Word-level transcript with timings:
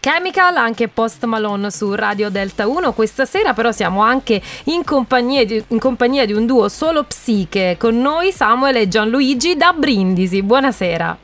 Chemical, 0.00 0.56
anche 0.56 0.88
Post 0.88 1.24
Malone 1.24 1.70
su 1.70 1.94
Radio 1.94 2.30
Delta 2.30 2.66
1. 2.66 2.92
Questa 2.92 3.24
sera 3.24 3.52
però 3.52 3.72
siamo 3.72 4.02
anche 4.02 4.40
in 4.64 4.84
compagnia 4.84 5.44
di, 5.44 5.62
in 5.68 5.78
compagnia 5.78 6.24
di 6.24 6.32
un 6.32 6.46
duo 6.46 6.68
solo 6.68 7.04
psiche. 7.04 7.76
Con 7.78 8.00
noi 8.00 8.32
Samuel 8.32 8.76
e 8.76 8.88
Gianluigi 8.88 9.56
da 9.56 9.72
Brindisi. 9.72 10.42
Buonasera. 10.42 11.18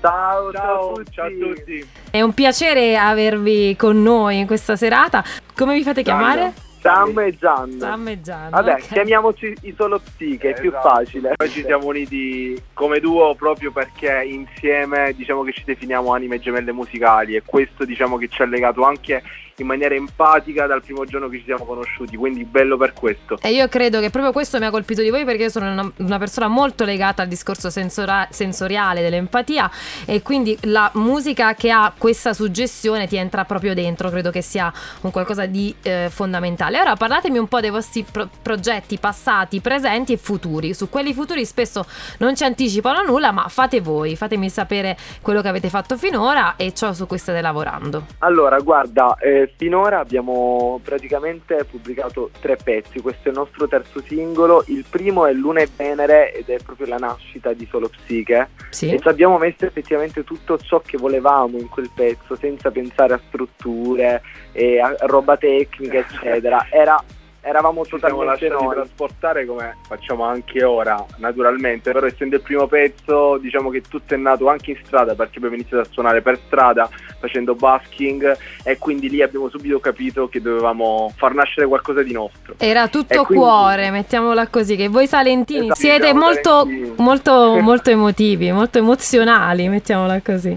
Ciao, 0.00 0.52
ciao, 0.52 0.94
ciao, 0.94 1.04
ciao 1.10 1.26
a 1.26 1.30
tutti. 1.30 1.88
È 2.10 2.20
un 2.20 2.32
piacere 2.32 2.96
avervi 2.96 3.74
con 3.76 4.02
noi 4.02 4.38
in 4.38 4.46
questa 4.46 4.76
serata. 4.76 5.24
Come 5.54 5.74
vi 5.74 5.82
fate 5.82 6.02
chiamare? 6.02 6.66
Sam 6.80 7.18
e 7.18 7.36
Gian. 7.36 7.78
Sam 7.78 8.08
e 8.08 8.20
Gian. 8.20 8.50
Vabbè, 8.50 8.72
okay. 8.72 8.86
chiamiamoci 8.86 9.54
i 9.62 9.74
solo 9.76 10.00
psiche, 10.00 10.50
è 10.50 10.60
più 10.60 10.70
Esatto. 10.70 10.88
facile. 10.88 11.32
Noi 11.36 11.50
ci 11.50 11.62
siamo 11.62 11.86
uniti 11.86 12.60
come 12.72 13.00
duo 13.00 13.34
proprio 13.34 13.72
perché 13.72 14.22
insieme 14.24 15.12
diciamo 15.14 15.42
che 15.42 15.52
ci 15.52 15.62
definiamo 15.64 16.12
anime 16.12 16.40
gemelle 16.40 16.72
musicali 16.72 17.34
e 17.36 17.42
questo 17.44 17.84
diciamo 17.84 18.16
che 18.16 18.28
ci 18.28 18.42
ha 18.42 18.46
legato 18.46 18.84
anche 18.84 19.22
in 19.60 19.66
maniera 19.66 19.94
empatica 19.94 20.66
dal 20.66 20.82
primo 20.82 21.04
giorno 21.04 21.28
che 21.28 21.38
ci 21.38 21.44
siamo 21.44 21.64
conosciuti, 21.64 22.16
quindi 22.16 22.44
bello 22.44 22.76
per 22.76 22.92
questo. 22.92 23.38
E 23.40 23.50
io 23.50 23.68
credo 23.68 24.00
che 24.00 24.10
proprio 24.10 24.32
questo 24.32 24.58
mi 24.58 24.66
ha 24.66 24.70
colpito 24.70 25.02
di 25.02 25.10
voi 25.10 25.24
perché 25.24 25.44
io 25.44 25.48
sono 25.48 25.70
una, 25.70 25.92
una 25.96 26.18
persona 26.18 26.48
molto 26.48 26.84
legata 26.84 27.22
al 27.22 27.28
discorso 27.28 27.70
sensora- 27.70 28.28
sensoriale 28.30 29.02
dell'empatia 29.02 29.70
e 30.04 30.22
quindi 30.22 30.56
la 30.62 30.90
musica 30.94 31.54
che 31.54 31.70
ha 31.70 31.92
questa 31.96 32.32
suggestione 32.32 33.06
ti 33.06 33.16
entra 33.16 33.44
proprio 33.44 33.74
dentro, 33.74 34.10
credo 34.10 34.30
che 34.30 34.42
sia 34.42 34.72
un 35.02 35.10
qualcosa 35.10 35.46
di 35.46 35.74
eh, 35.82 36.08
fondamentale. 36.10 36.67
Ora 36.76 36.96
parlatemi 36.96 37.38
un 37.38 37.48
po' 37.48 37.60
dei 37.60 37.70
vostri 37.70 38.04
pro- 38.10 38.28
progetti 38.42 38.98
passati, 38.98 39.60
presenti 39.60 40.12
e 40.12 40.16
futuri. 40.16 40.74
Su 40.74 40.88
quelli 40.88 41.12
futuri 41.14 41.44
spesso 41.44 41.84
non 42.18 42.34
ci 42.34 42.44
anticipano 42.44 43.02
nulla, 43.02 43.30
ma 43.32 43.46
fate 43.48 43.80
voi, 43.80 44.16
fatemi 44.16 44.48
sapere 44.50 44.96
quello 45.22 45.40
che 45.42 45.48
avete 45.48 45.68
fatto 45.68 45.96
finora 45.96 46.54
e 46.56 46.72
ciò 46.74 46.92
su 46.92 47.06
cui 47.06 47.18
state 47.18 47.40
lavorando. 47.40 48.06
Allora, 48.18 48.58
guarda, 48.60 49.16
eh, 49.20 49.52
finora 49.56 49.98
abbiamo 50.00 50.80
praticamente 50.82 51.64
pubblicato 51.64 52.30
tre 52.40 52.56
pezzi, 52.56 53.00
questo 53.00 53.28
è 53.28 53.30
il 53.32 53.36
nostro 53.38 53.66
terzo 53.68 54.02
singolo, 54.06 54.64
il 54.68 54.84
primo 54.88 55.26
è 55.26 55.32
Luna 55.32 55.60
e 55.60 55.68
Venere 55.76 56.32
ed 56.32 56.48
è 56.48 56.58
proprio 56.62 56.86
la 56.86 56.96
nascita 56.96 57.52
di 57.52 57.66
Solo 57.70 57.88
Psiche 57.88 58.50
Sì. 58.70 58.90
e 58.90 58.98
ci 59.00 59.08
abbiamo 59.08 59.38
messo 59.38 59.64
effettivamente 59.66 60.24
tutto 60.24 60.58
ciò 60.58 60.80
che 60.84 60.96
volevamo 60.96 61.58
in 61.58 61.68
quel 61.68 61.90
pezzo 61.94 62.36
senza 62.36 62.70
pensare 62.70 63.14
a 63.14 63.20
strutture 63.26 64.22
e 64.52 64.80
a 64.80 64.94
roba 65.00 65.36
tecnica 65.36 65.98
eccetera, 66.08 66.57
Era, 66.70 67.02
eravamo 67.40 67.82
Ci 67.84 67.96
siamo 67.98 68.14
totalmente 68.16 68.48
lasciati 68.48 68.64
noi. 68.64 68.74
trasportare 68.74 69.46
come 69.46 69.76
facciamo 69.86 70.24
anche 70.24 70.64
ora, 70.64 71.02
naturalmente, 71.16 71.92
però 71.92 72.06
essendo 72.06 72.36
il 72.36 72.42
primo 72.42 72.66
pezzo 72.66 73.38
diciamo 73.38 73.70
che 73.70 73.82
tutto 73.82 74.14
è 74.14 74.16
nato 74.16 74.48
anche 74.48 74.72
in 74.72 74.78
strada 74.84 75.14
perché 75.14 75.38
abbiamo 75.38 75.54
iniziato 75.54 75.88
a 75.88 75.92
suonare 75.92 76.20
per 76.20 76.38
strada 76.46 76.88
facendo 77.20 77.54
busking 77.54 78.36
e 78.64 78.78
quindi 78.78 79.08
lì 79.08 79.22
abbiamo 79.22 79.48
subito 79.48 79.80
capito 79.80 80.28
che 80.28 80.40
dovevamo 80.40 81.12
far 81.16 81.34
nascere 81.34 81.66
qualcosa 81.66 82.02
di 82.02 82.12
nostro. 82.12 82.54
Era 82.58 82.88
tutto 82.88 83.24
quindi- 83.24 83.44
cuore, 83.44 83.90
mettiamola 83.90 84.46
così, 84.48 84.76
che 84.76 84.88
voi 84.88 85.06
salentini 85.06 85.64
Esatto, 85.66 85.80
siete 85.80 86.04
siamo 86.04 86.20
molto, 86.20 86.50
salentini. 86.64 86.94
molto, 86.98 87.58
molto 87.62 87.90
emotivi, 87.90 88.52
molto 88.52 88.78
emozionali, 88.78 89.68
mettiamola 89.68 90.20
così. 90.22 90.56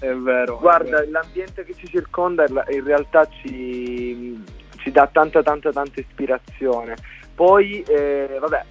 È 0.00 0.12
vero. 0.12 0.58
Guarda, 0.60 1.02
l'ambiente 1.10 1.64
che 1.64 1.74
ci 1.78 1.86
circonda 1.88 2.44
in 2.68 2.84
realtà 2.84 3.26
ci, 3.40 4.38
ci 4.84 4.90
dà 4.90 5.08
tanta 5.10 5.42
tanta 5.42 5.72
tanta 5.72 5.98
ispirazione. 5.98 6.94
Poi, 7.34 7.82
eh, 7.88 8.36
vabbè, 8.38 8.64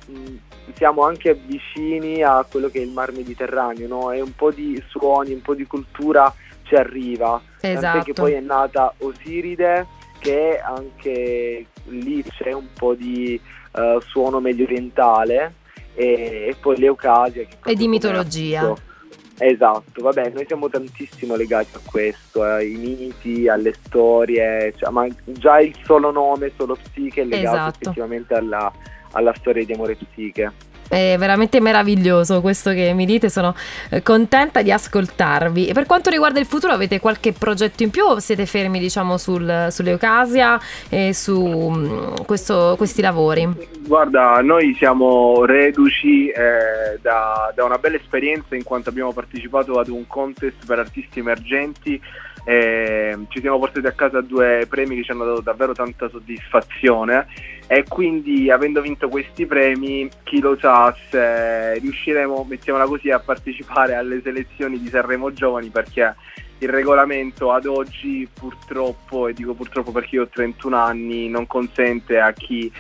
siamo 0.76 1.04
anche 1.04 1.34
vicini 1.34 2.24
a 2.24 2.46
quello 2.50 2.70
che 2.70 2.80
è 2.80 2.82
il 2.84 2.92
mar 2.92 3.12
Mediterraneo, 3.12 3.88
no? 3.88 4.12
E 4.12 4.22
un 4.22 4.34
po' 4.36 4.52
di 4.52 4.82
suoni, 4.88 5.34
un 5.34 5.42
po' 5.42 5.56
di 5.56 5.66
cultura 5.66 6.34
ci 6.64 6.76
arriva. 6.76 7.42
Tant'è 7.60 7.76
Esatto. 7.78 8.04
che 8.04 8.14
poi 8.14 8.34
è 8.34 8.40
nata 8.40 8.94
Osiride, 9.00 9.86
che 10.20 10.62
anche 10.64 11.66
lì 11.88 12.24
c'è 12.24 12.54
un 12.54 12.68
po' 12.74 12.94
di 12.94 13.38
eh, 13.76 13.98
suono 14.08 14.40
medio 14.40 14.64
orientale, 14.64 15.56
e, 15.96 16.48
e 16.50 16.56
poi 16.62 16.78
l'Eucasia. 16.78 17.44
Che 17.44 17.70
E 17.72 17.76
di 17.76 17.88
mitologia. 17.90 18.62
appunto- 18.62 18.92
Esatto, 19.38 20.02
vabbè, 20.02 20.32
noi 20.34 20.46
siamo 20.46 20.70
tantissimo 20.70 21.36
legati 21.36 21.76
a 21.76 21.80
questo, 21.84 22.44
ai 22.44 22.76
miti, 22.76 23.48
alle 23.48 23.74
storie, 23.74 24.74
cioè, 24.76 24.90
ma 24.92 25.08
già 25.26 25.60
il 25.60 25.76
solo 25.84 26.12
nome, 26.12 26.52
solo 26.56 26.78
psiche, 26.82 27.22
è 27.22 27.26
legato 27.26 27.56
Esatto. 27.56 27.78
effettivamente 27.82 28.36
alla, 28.36 28.72
alla 29.12 29.34
storia 29.36 29.66
di 29.66 29.74
amore 29.74 29.96
psiche. 29.96 30.52
È 30.88 31.16
veramente 31.18 31.60
meraviglioso 31.60 32.42
questo 32.42 32.72
che 32.72 32.94
mi 32.94 33.06
dite, 33.06 33.30
sono 33.30 33.56
eh, 33.90 34.02
contenta 34.02 34.62
di 34.62 34.72
ascoltarvi. 34.72 35.72
Per 35.74 35.86
quanto 35.86 36.10
riguarda 36.10 36.40
il 36.40 36.46
futuro, 36.46 36.74
avete 36.74 37.00
qualche 37.00 37.34
progetto 37.34 37.84
in 37.84 37.90
più 37.90 38.04
o 38.04 38.20
siete 38.20 38.46
fermi, 38.46 38.80
diciamo, 38.80 39.18
sul, 39.18 39.68
sull'Eucasia 39.70 40.60
e 40.90 41.14
su 41.14 41.70
mm, 41.70 42.24
questo- 42.26 42.76
questi 42.78 43.02
lavori? 43.02 43.48
Guarda, 43.86 44.42
noi 44.42 44.74
siamo 44.76 45.46
reduci 45.46 46.28
eh, 46.28 47.00
da, 47.02 47.52
da 47.56 47.64
una 47.64 47.78
bella 47.78 47.98
esperienza 47.98 48.56
in 48.56 48.64
quanto 48.64 48.90
abbiamo 48.90 49.14
partecipato 49.14 49.80
ad 49.80 49.88
un 49.88 50.06
contest 50.08 50.66
per 50.66 50.80
artisti 50.80 51.20
emergenti. 51.20 52.02
e 52.46 53.18
ci 53.30 53.40
siamo 53.40 53.58
portati 53.58 53.88
a 53.88 53.94
casa 53.94 54.20
due 54.20 54.66
premi 54.68 54.98
che 54.98 55.04
ci 55.04 55.12
hanno 55.12 55.24
dato 55.24 55.40
davvero 55.40 55.72
tanta 55.72 56.10
soddisfazione 56.10 57.26
e 57.68 57.86
quindi 57.88 58.52
avendo 58.52 58.82
vinto 58.82 59.08
questi 59.08 59.46
premi 59.46 60.10
chi 60.24 60.40
lo 60.40 60.58
sa 60.60 60.73
se 61.10 61.80
riusciremo, 61.80 62.46
mettiamola 62.48 62.86
così, 62.86 63.10
a 63.10 63.20
partecipare 63.20 63.96
alle 63.96 64.22
selezioni 64.22 64.80
di 64.80 64.88
Sanremo 64.90 65.32
Giovani 65.32 65.70
perché 65.70 66.16
il 66.60 66.70
regolamento 66.70 67.52
ad 67.52 67.66
oggi 67.66 68.28
purtroppo, 68.34 69.28
e 69.28 69.34
dico 69.34 69.54
purtroppo 69.54 69.92
perché 69.92 70.16
io 70.16 70.24
ho 70.24 70.28
31 70.28 70.78
anni, 70.78 71.28
non 71.30 71.46
consente 71.48 72.20
a 72.20 72.32
chi 72.32 72.72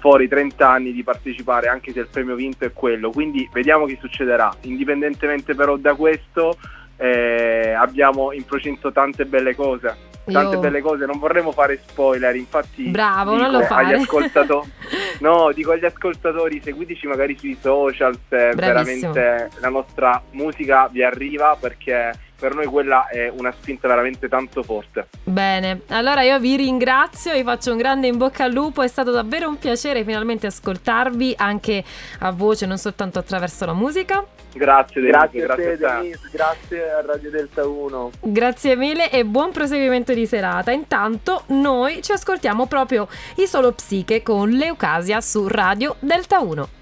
fuori 0.00 0.24
i 0.24 0.28
30 0.28 0.68
anni 0.68 0.92
di 0.92 1.02
partecipare 1.02 1.68
anche 1.68 1.92
se 1.92 2.00
il 2.00 2.08
premio 2.10 2.34
vinto 2.34 2.64
è 2.64 2.72
quello. 2.72 3.10
Quindi 3.10 3.48
vediamo 3.52 3.86
che 3.86 3.98
succederà. 4.00 4.52
Indipendentemente 4.62 5.54
però 5.54 5.76
da 5.76 5.94
questo 5.94 6.56
eh, 6.96 7.72
abbiamo 7.76 8.32
in 8.32 8.44
procinto 8.44 8.92
tante 8.92 9.24
belle 9.24 9.54
cose. 9.54 10.06
Tante 10.30 10.56
Io- 10.56 10.60
belle 10.60 10.80
cose 10.82 11.06
non 11.06 11.18
vorremmo 11.18 11.52
fare 11.52 11.80
spoiler 11.86 12.36
infatti 12.36 12.90
Bravo, 12.90 13.34
non 13.34 13.46
dico 13.46 13.58
lo 13.58 13.64
fare. 13.64 13.84
agli 13.86 13.92
ascoltatori 13.94 14.70
no 15.20 15.52
dico 15.52 15.72
agli 15.72 15.84
ascoltatori 15.84 16.60
seguiteci 16.62 17.06
magari 17.06 17.36
sui 17.38 17.56
social 17.60 18.14
se 18.28 18.52
Bravissimo. 18.54 19.12
veramente 19.12 19.50
la 19.60 19.68
nostra 19.68 20.22
musica 20.32 20.88
vi 20.88 21.02
arriva 21.02 21.56
perché 21.58 22.12
per 22.38 22.54
noi 22.54 22.66
quella 22.66 23.08
è 23.08 23.30
una 23.34 23.52
spinta 23.52 23.88
veramente 23.88 24.28
tanto 24.28 24.62
forte 24.62 25.08
Bene, 25.24 25.82
allora 25.88 26.22
io 26.22 26.38
vi 26.38 26.56
ringrazio, 26.56 27.32
vi 27.32 27.42
faccio 27.42 27.72
un 27.72 27.78
grande 27.78 28.06
in 28.06 28.16
bocca 28.16 28.44
al 28.44 28.52
lupo, 28.52 28.82
è 28.82 28.88
stato 28.88 29.10
davvero 29.10 29.48
un 29.48 29.58
piacere 29.58 30.04
finalmente 30.04 30.46
ascoltarvi 30.46 31.34
anche 31.36 31.84
a 32.20 32.30
voce, 32.30 32.66
non 32.66 32.78
soltanto 32.78 33.18
attraverso 33.18 33.66
la 33.66 33.74
musica. 33.74 34.24
grazie 34.52 35.00
Denise, 35.00 35.28
Grazie, 35.28 35.44
a 35.44 35.54
te, 35.54 35.64
grazie 35.66 35.72
a 35.72 35.76
te 35.76 36.00
Denise, 36.00 36.28
grazie 36.32 36.90
a 36.90 37.02
Radio 37.02 37.30
Delta 37.30 37.66
1. 37.66 38.10
Grazie 38.20 38.76
mille 38.76 39.10
e 39.10 39.24
buon 39.24 39.52
proseguimento 39.52 40.14
di 40.14 40.26
serata. 40.26 40.70
Intanto 40.70 41.42
noi 41.48 42.02
ci 42.02 42.12
ascoltiamo 42.12 42.66
proprio 42.66 43.08
i 43.36 43.46
Solo 43.46 43.72
Psiche 43.72 44.22
con 44.22 44.50
Leucasia 44.50 45.20
su 45.20 45.46
Radio 45.46 45.96
Delta 46.00 46.40
1. 46.40 46.77